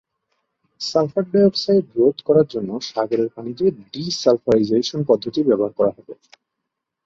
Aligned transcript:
Sulphur-die 0.81 1.43
oxide 1.45 1.85
রোধ 1.95 2.17
করার 2.27 2.47
জন্য 2.53 2.69
সাগরের 2.89 3.29
পানিতে 3.35 3.63
ডি-সালফারাইজেশন 3.91 5.01
পদ্ধতি 5.09 5.39
ব্যবহার 5.47 5.73
করা 5.79 5.91
হবে। 5.97 6.13